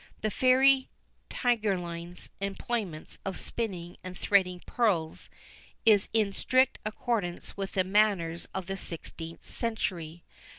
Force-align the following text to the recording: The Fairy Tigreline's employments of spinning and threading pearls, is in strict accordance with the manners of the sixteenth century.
The 0.21 0.31
Fairy 0.31 0.89
Tigreline's 1.29 2.31
employments 2.39 3.19
of 3.23 3.37
spinning 3.37 3.97
and 4.03 4.17
threading 4.17 4.63
pearls, 4.65 5.29
is 5.85 6.09
in 6.11 6.33
strict 6.33 6.79
accordance 6.83 7.55
with 7.55 7.73
the 7.73 7.83
manners 7.83 8.47
of 8.51 8.65
the 8.65 8.77
sixteenth 8.77 9.47
century. 9.47 10.23